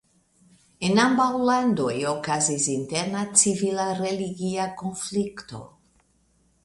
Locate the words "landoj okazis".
1.49-2.65